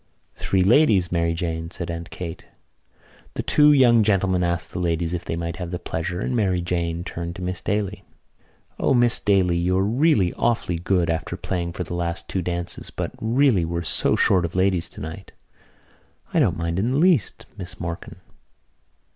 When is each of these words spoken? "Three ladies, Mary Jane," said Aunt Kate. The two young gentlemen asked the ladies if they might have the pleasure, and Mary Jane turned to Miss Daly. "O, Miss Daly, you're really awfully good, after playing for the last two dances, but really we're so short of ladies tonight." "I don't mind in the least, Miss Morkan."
"Three 0.33 0.63
ladies, 0.63 1.11
Mary 1.11 1.35
Jane," 1.35 1.69
said 1.69 1.91
Aunt 1.91 2.09
Kate. 2.09 2.47
The 3.35 3.43
two 3.43 3.71
young 3.71 4.01
gentlemen 4.01 4.43
asked 4.43 4.71
the 4.71 4.79
ladies 4.79 5.13
if 5.13 5.23
they 5.25 5.35
might 5.35 5.57
have 5.57 5.69
the 5.69 5.77
pleasure, 5.77 6.19
and 6.19 6.35
Mary 6.35 6.59
Jane 6.59 7.03
turned 7.03 7.35
to 7.35 7.43
Miss 7.43 7.61
Daly. 7.61 8.03
"O, 8.79 8.95
Miss 8.95 9.19
Daly, 9.19 9.57
you're 9.57 9.83
really 9.85 10.33
awfully 10.33 10.79
good, 10.79 11.11
after 11.11 11.37
playing 11.37 11.73
for 11.73 11.83
the 11.83 11.93
last 11.93 12.27
two 12.27 12.41
dances, 12.41 12.89
but 12.89 13.11
really 13.21 13.63
we're 13.63 13.83
so 13.83 14.15
short 14.15 14.43
of 14.43 14.55
ladies 14.55 14.89
tonight." 14.89 15.33
"I 16.33 16.39
don't 16.39 16.57
mind 16.57 16.79
in 16.79 16.89
the 16.93 16.97
least, 16.97 17.45
Miss 17.55 17.75
Morkan." 17.79 18.15